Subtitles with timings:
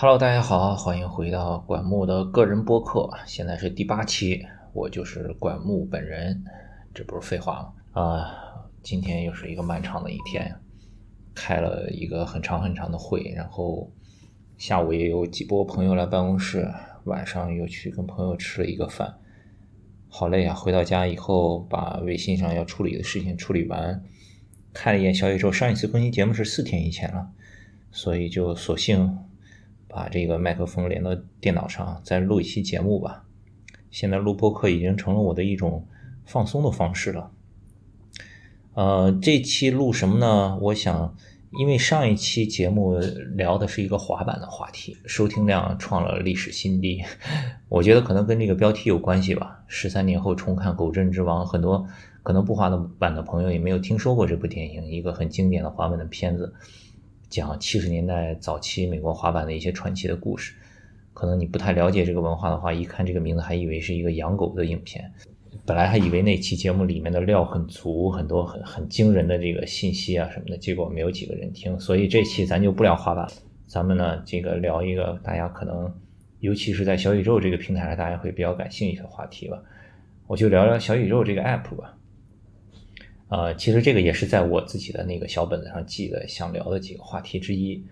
[0.00, 6.40] Hello，大家好，欢迎回到管木的个人播客，现在是第八期，我就是管木本人，
[6.94, 8.00] 这不是废话吗？
[8.00, 8.30] 啊，
[8.80, 10.54] 今天又是一个漫长的一天，
[11.34, 13.90] 开了一个很长很长的会，然后
[14.56, 16.72] 下午也有几波朋友来办公室，
[17.02, 19.18] 晚上又去跟朋友吃了一个饭，
[20.08, 20.54] 好累啊！
[20.54, 24.00] 回到家以后，把微信上要处理的事情处理完，
[24.72, 27.32] 看了一眼小宇宙，上一次更新节目是四天以前了，
[27.90, 29.18] 所以就索性。
[29.98, 33.24] 把这个麦克风连到电脑上，再录一期节目吧。
[33.90, 35.88] 现在录播课已经成了我的一种
[36.24, 37.32] 放松的方式了。
[38.74, 40.56] 呃，这期录什么呢？
[40.60, 41.16] 我想，
[41.58, 42.96] 因为上一期节目
[43.34, 47.02] 聊的是一个滑板的话题，收听量创了历史新低。
[47.68, 49.64] 我觉得可能跟这个标题有关系吧。
[49.66, 51.84] 十三年后重看《狗镇之王》，很多
[52.22, 56.54] 可能不滑的板的朋友也没有听说过这部电影，一个很经典的滑板的片子。
[57.28, 60.54] 讲七十年代早期美国滑板的一些传奇的故事，
[61.12, 65.12] 可能你不太了解这个文化的话，一看这个名字还以为是一个养狗的影片。
[65.66, 71.78] 本来还以为那期节目里面的料很足，很多很很惊人的这个信息啊什么的，结果没有几个人听。
[71.78, 73.26] 所以这期咱就不聊滑板，
[73.66, 75.92] 咱们呢这个聊一个大家可能
[76.40, 79.60] 尤其是在小宇宙这个平台上大家会比较感兴趣的话题吧。
[80.26, 81.97] 我就聊聊小宇宙这个 app 吧。
[83.28, 87.84] 呃，其实这个也是在我自己的那个小本子上记的，想聊的几个话题之一。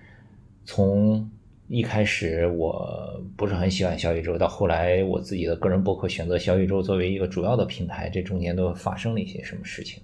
[0.65, 1.31] 从
[1.69, 10.03] 一开始我不是很喜欢小宇宙，到后来我自己的个人博客选择小宇宙作为一个主要的平台，这中间都发生了一些什么事情？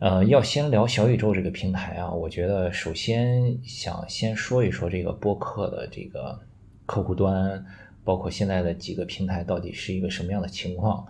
[0.00, 6.38] 呃，要先聊小宇宙这个平台啊，我觉得首先想先说一说这个播客的这个
[6.84, 7.64] 客户端，
[8.02, 11.06] 包括现在的几个平台到底是一个什么样的情况。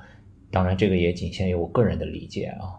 [0.54, 2.78] 当然，这个也仅限于我个人的理解啊，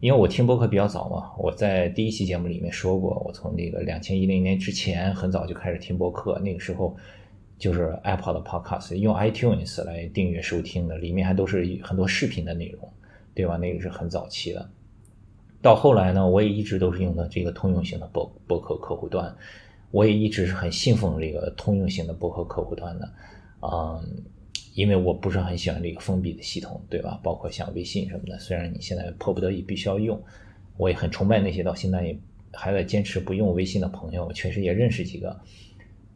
[0.00, 1.30] 因为我听播客比较早嘛。
[1.36, 6.96] 我在第一期节目里面说过，我从那个两千一零年之前很早就开始听播客，那个时候
[7.58, 12.90] 就是 Apple 的 Podcast，用 iTunes 来订阅收听的，里面还都是很多视频的内容，
[13.34, 13.58] 对吧？
[13.58, 14.66] 那个是很早期的。
[15.60, 19.36] 到后来呢，我也一直都是用的这个通用型的播播客客户端，
[19.90, 23.12] 我也一直是很信奉这个通用型的播客客户端的，
[23.60, 24.24] 嗯。
[24.76, 27.18] 因为我不是很喜欢这个封闭的系统，对吧？
[27.22, 30.22] 包括像微信什么的，虽然你现在迫不得已必须要用，
[30.76, 32.18] 我也很崇拜那些到现在也
[32.52, 34.30] 还在坚持不用微信的朋友。
[34.34, 35.40] 确实也认识几个，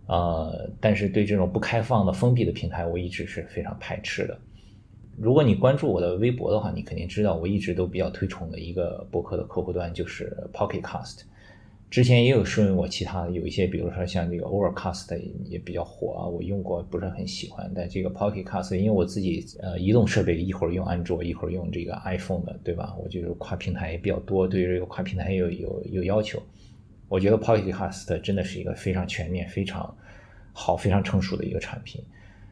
[0.09, 4.39] 呃，但是对这种不开放的封闭的平台，我一直是非常排斥的。
[5.17, 11.23] 如果你关注我的微博的话，你肯定知道我一直都比较推崇的一个博客的客户端就是 Pocket Cast。
[11.91, 17.69] 之前也有说明过其他的，有一些，比如说像这个 Overcast 也比较火啊，我用过不是很喜欢。
[17.75, 22.95] 但这个 Pocket Cast，因为我自己呃移动设备一会儿用安卓，一会儿用这个 iPhone 的，对吧？
[23.03, 26.41] 我就是跨平台也比较多，对于这个跨平台也有有有要求。
[27.09, 29.93] 我觉得 Pocket Cast 真的是一个非常全面、非常
[30.53, 32.01] 好、非常成熟的一个产品。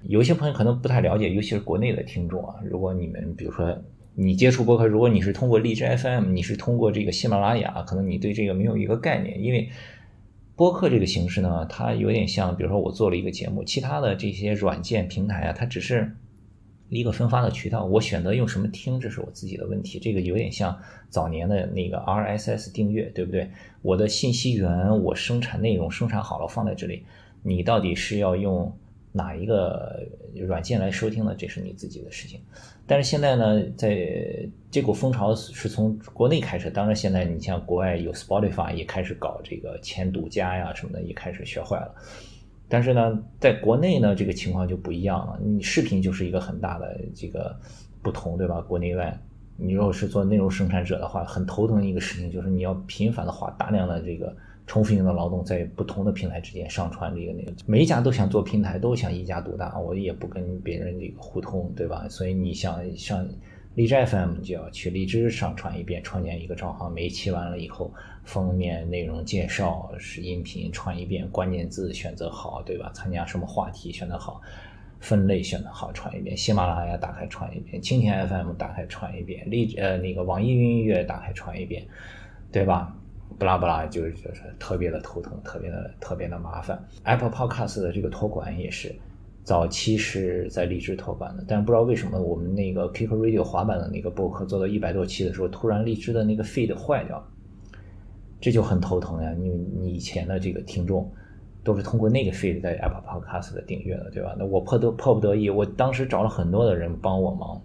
[0.03, 3.81] 有些朋友可能不太了解，尤其是国内的听众啊，如果你们比如说。
[4.15, 9.41] 你接触播客，如果你是通过荔枝 FM，你是通过这个喜马拉雅，可能你对这个没有一个概念。
[9.41, 9.69] 因为
[10.57, 16.17] 播客这个形式呢，它有点像，比如说我做了一个节目，其他的这些软件平台啊，它只是
[16.89, 17.85] 一个分发的渠道。
[17.85, 20.01] 我选择用什么听，这是我自己的问题。
[20.01, 20.77] 这个有点像
[21.09, 23.49] 早年的那个 RSS 订阅，对不对？
[23.83, 27.05] 我的信息源，我生产内容生产好了放在这里，
[27.45, 28.77] 你到底是要用？
[29.13, 31.35] 哪一个软件来收听呢？
[31.37, 32.41] 这是你自己的事情。
[32.87, 36.71] 但是现在呢，在这股风潮是从国内开始。
[36.71, 41.95] 当然，现在你像国外有 Spotify 也开始搞这个签独家呀什么的，也开始学坏了。
[42.69, 45.39] 但是呢，在国内呢，这个情况就不一样了。
[45.43, 47.59] 你视频就是一个很大的这个
[48.03, 48.61] 不同，对吧？
[48.61, 49.19] 国内外，
[49.57, 54.37] 你如果是做内容生产者的话，很头疼的一个事情就是你要频繁的花大量的这个。
[54.69, 62.06] 重复性的劳动在不同的平台之间上传这个那个，每一家都想做平台，都想一家独大，我也不跟别人这个互通，对吧？
[62.11, 63.27] 所以你想上
[63.75, 67.91] 荔枝 FM 就要去荔枝上传一遍，创建一个账号，每一期完了以后，
[68.25, 72.93] 封面内容介绍是音频传一遍，关键字选择好，对吧？
[72.93, 74.39] 参加什么话题选择好，
[75.01, 76.37] 分类选择好，传一遍。
[76.37, 81.87] 喜马拉雅打开传一遍，蜻蜓 FM 打开传一遍，荔呃那个网易云音乐打开传一遍，
[82.53, 82.95] 对吧？
[83.39, 86.83] 不拉不拉，就是就是特别的头疼，特别的特别的麻烦。
[87.05, 88.93] Apple Podcast 的这个托管也是，
[89.45, 97.25] 早期是在荔枝托管的，但不知道为什么我们那个 Kick Radio 滑板的那个播客做到一百多期的时候，突然荔枝的那个 feed 坏掉了，
[98.41, 99.33] 这就很头疼呀。
[99.35, 101.09] 因为你以前的这个听众
[101.63, 104.35] 都是通过那个 feed 在 Apple Podcast 的订阅的，对吧？
[104.37, 107.63] 那我迫得迫不得已，我当时找了很多的人帮我忙，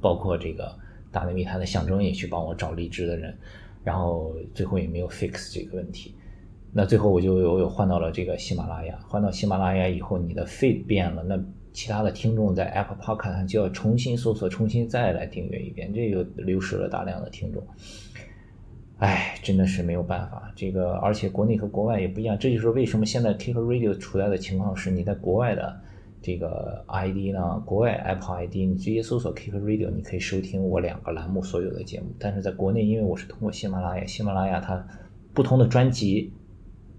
[0.00, 0.72] 包括这个
[1.10, 3.36] 大内密探的象征也去帮我找荔枝的人。
[3.84, 6.14] 然后最后也没有 fix 这个问题，
[6.72, 11.38] 那最后我就又又换到了这个喜马拉雅，换到喜马拉雅以后，你的 feed 变了，那
[11.72, 17.62] 其他的听众在 Apple Podcast 上就要重新搜索，重新再来订阅一遍，这就流失了大量的听众。
[18.98, 25.80] 哎，真的是没有办法，这个而且国内和国外也不一样，这就是为什么现在 Kick Radio 处在的情况是，你在国外的
[26.24, 32.06] 这个 ID 呢，国外 Apple ID，你直接搜索 Kick Radio，你可以收听我两个栏目所有的节目。
[32.18, 34.82] 但是在国内，因为我是通过喜马拉雅，喜马拉雅它
[35.34, 36.32] 不同的专辑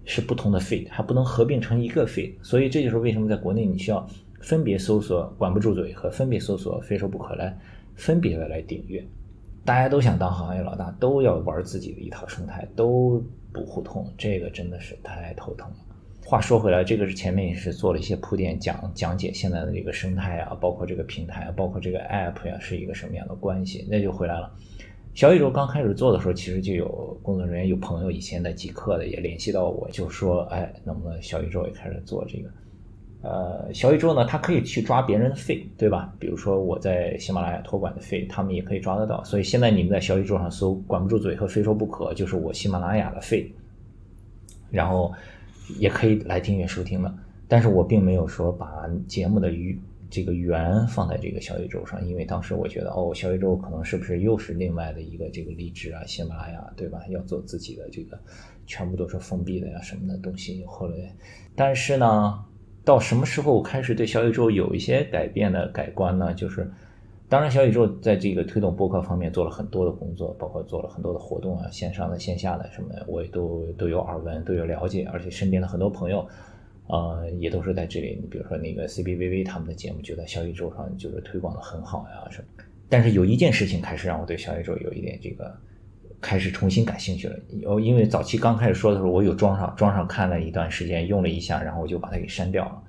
[0.04, 4.08] 是不同的 feed，还不能合并成一个 feed，所以这就是为什么在国内你需要
[4.40, 7.58] 分别搜索“管不住嘴”和分别搜索“非说不可”来
[7.96, 9.04] 分别的来订阅。
[9.64, 13.20] 大家都想当行业老大，都要玩自己的一套生态，都
[13.52, 15.76] 不互通，这个真的是太头疼了。
[16.28, 23.86] 话说回来，这个是前面也是做了一些铺垫，讲讲解现在的这个生态啊，包括这个平台，包括这个 app 呀，是一个什么样的关系？
[23.88, 24.52] 那就回来了。
[25.14, 32.50] 小宇宙刚开始做的时候，其实就有工作人员、有朋友以前在极客的也联系到我，就说，哎，能不能小宇宙也开始做这个？
[33.22, 36.12] 呃，小宇宙呢，它可以去抓别人的费，对吧？
[36.18, 39.22] 比如说我在喜马拉雅托管的费，他们也可以抓得到。
[39.22, 43.48] 所以现在你们在小宇宙上搜“管不住嘴”和“非说不可”，就是我喜马拉雅的费，
[44.70, 45.12] 然后
[45.78, 47.14] 也可以来订阅收听的。
[47.48, 49.78] 但是我并没有说把节目的源
[50.08, 57.00] 这个源放在这个小宇宙上，因为当时我觉得，哦，小宇宙可能是不是又是另外的一个这个荔枝啊、喜马拉雅，对吧？
[57.08, 58.18] 要做自己的这个
[58.66, 60.64] 全部都是封闭的呀什么的东西。
[60.66, 61.14] 后来，
[61.54, 62.44] 但是呢。
[62.84, 66.32] 到什么时候开始对小宇宙有一些改变的改观呢？
[66.32, 66.70] 就是，
[67.28, 76.26] 当然小宇宙在这个推动播客方面做了很多的工作，包括做了很多的活动啊，线上的、线下的什么，我也都都有耳闻，都有了解，而且身边的很多朋友，
[76.86, 78.18] 呃，也都是在这里。
[78.20, 82.64] 你比如说那个 CBVV 他们的节目就在小宇宙上，就是推广的很好呀什么。
[82.88, 85.54] 但是有一件事情开始让我对小宇宙有一点这个。
[86.18, 87.36] 开始重新感兴趣了。
[87.66, 92.82] 哦，因为早期刚开始说的时候，我有装上，装上看了一段时间，用了一下，然后我就把它给删掉了。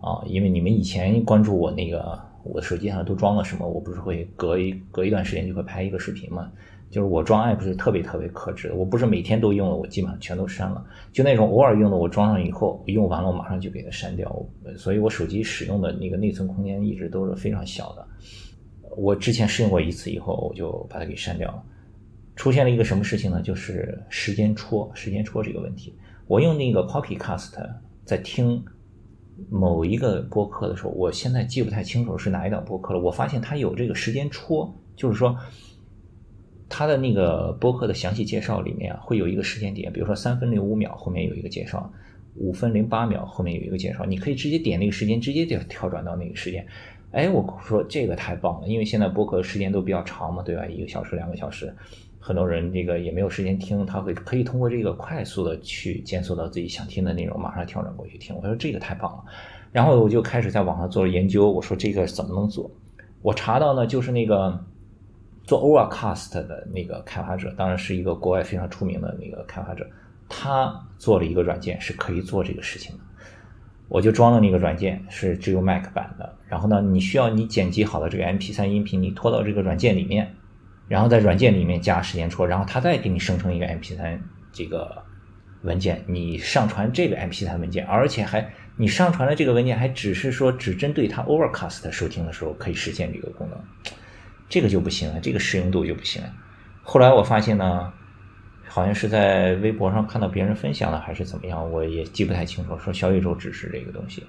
[0.00, 3.66] 啊，因为你们以前关注我那个，我手机上都装了什么？
[3.66, 6.50] 我不是会隔一隔一段时间就会拍一个视频嘛？
[6.90, 10.84] 就是我装 app 是特别特别克制的，我不是每天都用的，我基本上全都删了。
[11.10, 14.44] 就那种偶尔用的，我装上以后用完了，我马上就给它删掉。
[14.76, 18.06] 所以我手机使用的那个内存空间一直都是非常小的。
[18.94, 21.62] 我之前试用过一次以后，我就把它给删掉了。
[22.36, 23.40] 出现了一个什么事情呢？
[23.40, 25.94] 就是时间戳，时间戳这个问题。
[26.26, 27.52] 我用那个 Pocket Cast
[28.04, 28.62] 在听
[29.50, 33.00] 某一个播客的时候，我现在记不太清楚是哪一档播客了。
[33.00, 35.36] 我发现它有这个时间戳，就是说
[36.68, 41.92] 它的那个播客的详细介绍里面啊，会有一个时间点，比如说三分零五秒后面有一个介绍，
[42.36, 46.66] 五分零八秒后面有一个介绍，你可以直接点那个时间，直接就跳转到那个时间。
[47.10, 50.64] 哎，我说这个太棒了，因为现在播客时间都比较长嘛，对吧？
[50.66, 51.74] 一个小时、两个小时。
[52.24, 58.34] 很多人这个也没有时间听，他会可以通过这个快速的去检索到自己想听的内容，马上跳转过去听。
[58.36, 59.24] 我说这个太棒了，
[59.72, 61.50] 然后我就开始在网上做了研究。
[61.50, 62.70] 我说这个怎么能做？
[63.22, 64.56] 我查到呢，就是那个
[65.42, 69.84] 做 Overcast 的那个开发者，当然是一个国外非常出名的那个开发者，
[70.28, 73.02] 他做了一个软件是可以做这个事情的。
[73.88, 76.32] 我就装了那个软件，是只有 Mac 版的。
[76.46, 80.32] 然后呢，你需要你剪辑好的这个 MP3 音频，你拖到这个软件里面。
[80.88, 84.18] 然后在软件里面加时间戳，然后它再给你生成一个 MP3
[84.52, 85.02] 这个
[85.62, 93.58] 文件，你上传这个 MP3 文件，而且还你上传的这个文件还只是说只针对它 Overcast 收听的时候可以实现这个功能，
[94.48, 96.28] 这个就不行了，这个实用度就不行了。
[96.82, 97.92] 后来我发现呢，
[98.68, 104.26] 好像是在微博上看到别人分享的还是怎么样，我也记不太清楚，说小宇宙支持这个东西，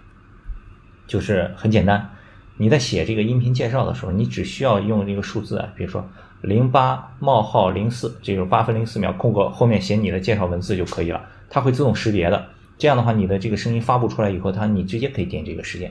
[1.07, 2.09] 就是很简单，
[2.57, 6.07] 你在写这个音频介绍的时候，你只需要用这个数字啊，比如说。
[6.43, 12.45] 零八冒号零四，这就是八分零四秒，空格后面写你的介绍文字就可以了，它会自动识别的。
[12.77, 15.89] 这样的话，你的这个声音发布出来以后，它你直接可以点这个时间，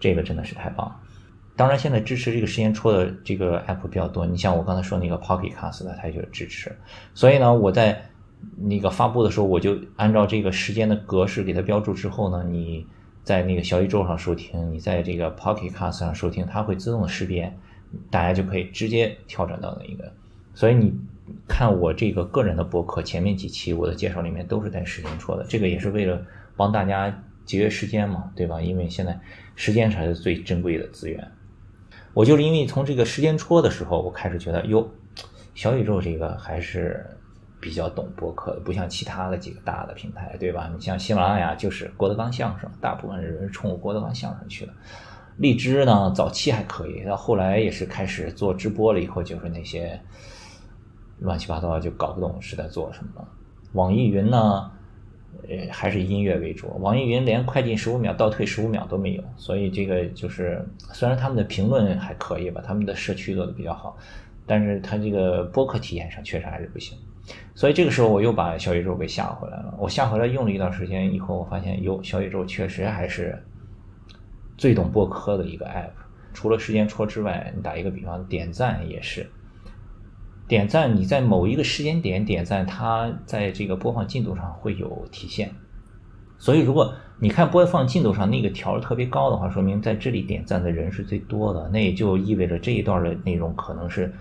[0.00, 0.96] 这个真的是太棒了。
[1.56, 6.74] 当然，现在支持这个时间戳的这个 app 比较多，你像我刚才说那个 Pocket Cast 它就支持。
[7.12, 8.02] 所以呢，我在
[8.56, 12.86] 那个发布的时候，我就按照这个时间的格式给它标注之后呢，你
[13.24, 17.54] 在那个小宇宙上收听，你在这个 Pocket Cast 上收听，它会自动识别。
[18.10, 20.12] 大家就可以直接跳转到那一个，
[20.54, 20.92] 所以你
[21.48, 26.20] 看我这个个人的博客前面几期我的介绍里面都是带时间戳的，这个也是为了
[26.56, 28.60] 帮大家节约时间嘛，对吧？
[28.60, 29.18] 因为现在
[29.54, 31.30] 时间才是最珍贵的资源。
[32.14, 34.88] 我就是因为从这个时间戳的时候，我开始觉得哟，
[35.54, 37.06] 小宇宙这个还是
[37.60, 40.70] 比较懂博客，不像其他的几个大的平台，对吧？
[40.74, 44.72] 你像喜马拉雅就是郭德纲相声，大部分人是冲郭德纲相声去的。
[45.36, 49.98] 荔枝呢，早期还可以，到后来也是开始做直播了以后，就是那些
[51.20, 53.28] 乱七八糟就搞不懂是在做什么了。
[53.72, 54.70] 网易云呢，
[55.48, 56.68] 呃，还是音乐为主。
[56.80, 60.62] 网易云连快进十五秒、倒退十五秒都没有，所以这个就是
[60.92, 63.96] 虽然他们的评论还可以吧，他们的社区做的比较好，
[64.46, 66.98] 但是它这个播客体验上确实还是不行。
[67.54, 69.74] 所以这个时候我又把小宇宙给下回来了。
[69.78, 73.40] 我下回来用了一段时间以后，我发现哟，小宇宙确实还是
[74.62, 75.90] 最懂播客的一个 app。
[76.32, 79.28] 除了时间戳之外，你打一个比方，点赞也是。
[80.46, 85.52] 点赞，你在某一个时间点点赞，它在这个播放进度上会有体现。
[86.38, 94.14] 所以，如果你看播放进度上那个条特别高的话，说明在这里点赞的人是最多的，那也就意味着这一段的内容可能是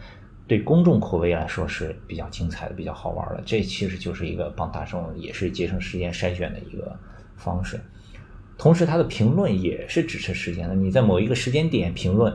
[0.48, 3.43] 对公众口味来说是比较精彩的、比较好玩的。
[3.45, 6.98] 这其实就是一个帮大众也是节省时间筛选的一个
[7.36, 7.79] 方式。
[8.62, 10.75] 同时，它的评论也是支持时间的。
[10.75, 12.32] 你在某一个时间点评论，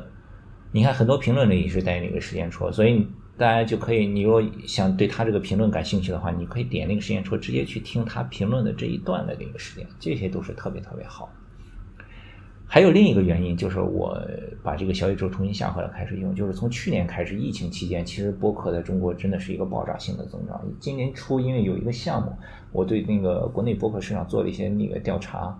[0.72, 3.06] 你看很多评论里也是带那个时间戳，所以。
[3.38, 11.28] 大家就可以，你如果想对他这个评论感兴趣的话，你可以点那个时间戳，直接去听他评论的这一段的那个时间，这些都是特别特别好。
[12.66, 14.18] 还有另一个原因，就是我
[14.62, 20.58] 把这个小宇宙重新下回来开始用，就是从去年开始，疫情期间，其实播客在中国真的是一个爆炸性的增长。
[20.80, 22.32] 今年初，因为有一个项目，
[22.72, 25.54] 我对那个国内播客市场做了一些那个调查，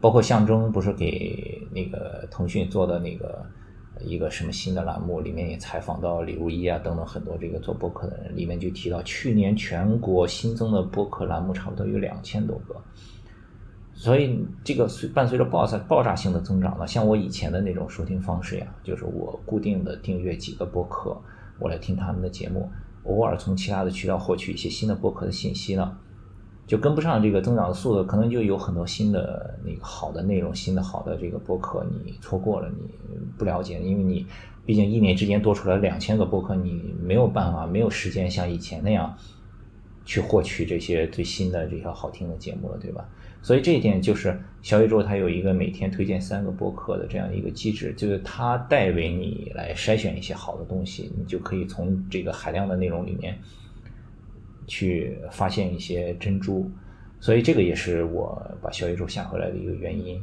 [0.00, 3.44] 包括象征不是给那个腾讯做的那个。
[4.04, 12.76] 一个什么新的栏目，里面也采访到李如一啊等等很多这个做播客的人，里面就提到去年全国新增的播客栏目差不多有两千多个，
[13.94, 21.16] 所以这个随伴随着爆炸爆炸性的增长呢，像我以前的那种收听方式呀，就是我固定的订阅几个播客，
[21.58, 22.70] 我来听他们的节目，
[23.04, 25.96] 偶尔从其他的渠道获取一些新的播客的信息呢。
[26.66, 34.26] 就跟不上这个增长的速度，可能就有很多新的那个好的内容、新的好的这个播客你错过了，你不了解，因为你
[34.64, 39.16] 毕竟一年之间多出来两千个播客，你没有办法、没有时间像以前那样
[40.04, 43.08] 去获取这些最新的这些好听的节目了，对吧？
[43.42, 53.38] 所以这一点就是小宇宙它有一个每天推荐三个播客的这样一个机制，就是它代为你来筛选一些好的东西，你就可以从这个海量的内容里面。
[54.66, 56.70] 去发现一些珍珠，
[57.20, 60.22] 所以这个也是我把小宇宙下回来的一个原因。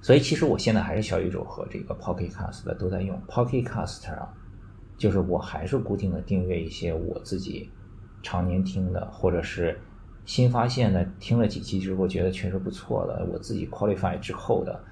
[0.00, 3.16] 所以其实我现在还是小宇宙和这个 Pocket Cast 的都在用。
[3.28, 4.34] Pocket Cast 啊，
[4.96, 7.70] 就是我还是固定的订阅一些我自己
[8.22, 9.78] 常年听的，或者是
[10.24, 14.84] 新发现的，听了几期之后觉得确实不错的，我自己 qualify 之后的。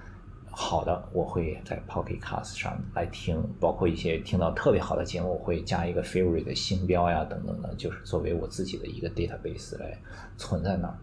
[0.53, 9.97] 好的，我会在 Pocket Cast 上来听，包括一些听到特别好的节目，我会加一个 favorite 的星标呀，等等的，就是作为我自己的一个 database 来
[10.37, 10.99] 存在那儿。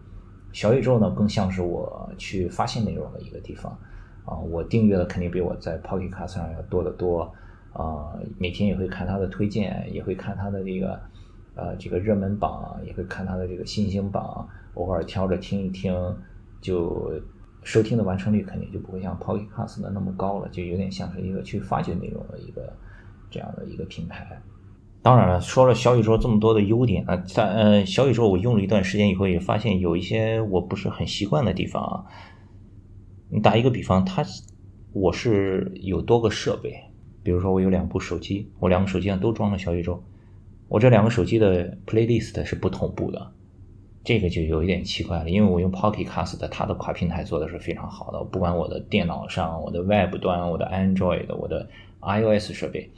[0.52, 3.72] 小宇宙呢，更像是我去发现内容的一个地方
[4.24, 4.36] 啊。
[4.38, 7.22] 我订阅的肯定比我在 Pocket Cast 上要多得多
[7.72, 8.12] 啊。
[8.38, 11.00] 每天也会看它的推荐，也会看它的这个
[11.54, 15.94] 呃这个热门榜，也会看它的这个新星榜，偶尔挑着听一听
[16.60, 17.10] 就。
[17.68, 22.72] 收听的完成率肯定就不会像 Podcast 的那么高了，就有点像是一个去发掘内容的一个
[23.30, 24.40] 这样的一个平台。
[25.02, 32.06] 当然了，说了小宇宙这么多的优点啊，在呃小宇宙我用了一段时间以后，也发现有一些我不是很习惯的地方啊。
[33.28, 34.24] 你打一个比方，它
[34.94, 36.72] 我是有多个设备，
[37.22, 40.02] 比如说我有两部手机，我两个手机上都装了小宇宙，
[40.68, 43.30] 我这两个手机的 Playlist 是不同步的。
[44.08, 48.24] 这个就有一点奇怪了，因为我用 Pocket Cast，它的跨平台做的是非常好的。
[48.24, 51.68] 不管我的电脑上、我的 Web 端、我的 Android、我的
[52.00, 52.90] iOS 设备，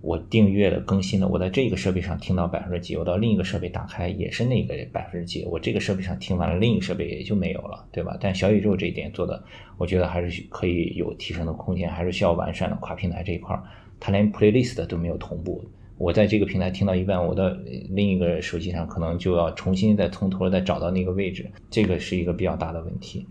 [0.00, 8.16] 我订阅的更新的，我在这个设备上听到百分之几，我到另一个设备打开也是那个百分之几，我这个设备上听完了，另一个设备也就没有了，对吧？
[8.20, 9.42] 但小宇宙这一点做的，
[9.78, 12.76] 我觉得还是可以有提升的空间，还是需要完善的。
[12.76, 13.60] 跨平台这一块，
[13.98, 15.64] 它连 Playlist 都没有同步。
[15.96, 17.56] 我在这个平台听到一半，我的
[17.90, 23.26] 另一个手机上可能就要重新再从头再找到那个位置，这个是一个比较大的问题。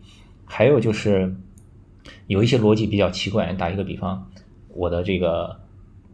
[0.46, 1.36] 还有就是
[2.28, 4.30] 有一些逻辑比较奇怪，打一个比方，
[4.70, 5.60] 我的这个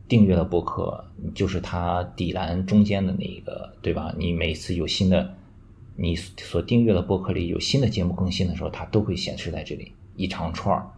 [0.08, 4.14] 订阅的博客就是它底栏中间的那一个，对吧？
[4.18, 5.36] 你每次有新的，
[5.96, 10.90] 你所订阅的博客里有新的节目更新的时候，它都会显示在这里一长串儿。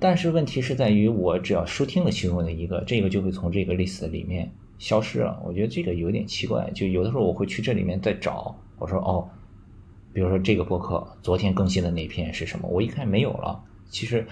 [0.00, 5.42] 但是问题是在于，我只要收听了其中的一个，这个就会从这个 list 里面消失了。
[5.44, 6.70] 我觉得这个有点奇怪。
[6.72, 9.28] 就有的时候我会去这里面再找，我说哦，
[10.12, 12.68] 比如说这个博客昨天更新的那篇是什么？
[12.68, 13.60] 我一看没有了。
[13.90, 14.24] 其实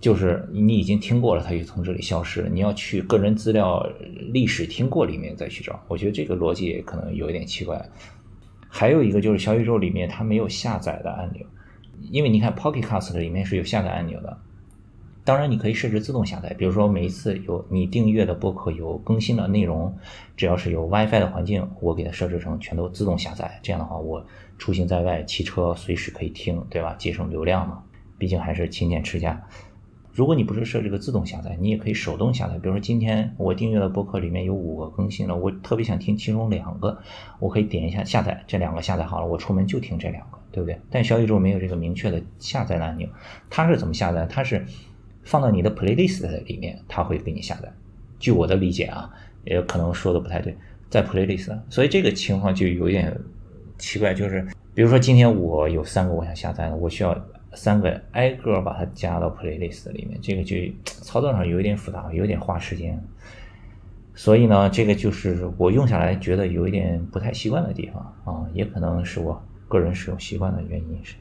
[0.00, 2.48] 就是你已经听过了，它就从这里消失了。
[2.50, 3.82] 你要去个人资料
[4.32, 7.82] 历史听过里面再去找，我觉得这个逻辑可能有一点奇怪。
[8.68, 11.46] 还有一个就是小宇宙里面它没有下载的按钮，
[12.10, 14.36] 因为你看 Pocket Cast 里面是有下载按钮的。
[15.24, 19.96] 当然，你可以设置自动下载，比如说每一次有你订阅的播客有更新的内容，
[20.36, 23.58] 只要是有 WiFi 的环境，我给它设置成全都自动下载。
[23.62, 24.22] 这样的话，我
[24.58, 26.94] 出行在外，骑车随时可以听，对吧？
[26.98, 27.82] 节省流量嘛，
[28.18, 29.42] 毕竟还是勤俭持家。
[30.12, 32.58] 如果你不是设这个自动下载，你也可以手动下载。
[32.58, 36.98] 比如说今天我订阅的播客里面有五个更新了，我特别想听其中两个，
[37.38, 40.78] 我可以点一下下载，这两个下载好了，我出门就听这两个，对不对？
[40.90, 43.08] 但小宇宙没有这个明确的下载按钮，
[43.48, 44.26] 它是怎么下载？
[44.26, 44.66] 它是。
[45.24, 47.72] 放到你的 playlist 里面，它会给你下载。
[48.18, 49.10] 据我的理解啊，
[49.44, 50.56] 也可能说的不太对，
[50.88, 53.14] 在 playlist，所以这个情况就有点
[53.78, 54.14] 奇怪。
[54.14, 57.18] 就是比如说今天我有三个我想下载的，我需要
[57.52, 63.02] 三个挨个把它加到 playlist 里面，这个就操作上有一点复杂，有点花时间。
[64.14, 71.16] 所以呢，这个就是我用下来觉得有一点不太习惯的地方啊，也可能是我个人使用习惯的原因是。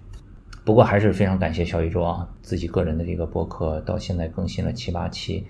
[0.65, 5.45] 不过还是非常感谢小宇宙啊，自己个人的这个播客到现在更新了七八期，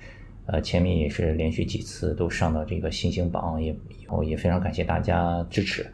[0.48, 5.86] 呃，前面也是连续几次都上到这个星星榜，也以后也非常感谢大家支持，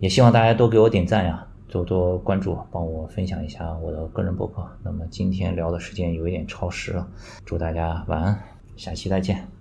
[0.00, 4.68] 也希望大家多给我点赞呀，多多关注，帮我分享一下我的个人博客。
[4.82, 7.08] 那么今天聊的时间有一点超时了，
[7.44, 8.38] 祝大家晚安，
[8.76, 9.57] 下期再见。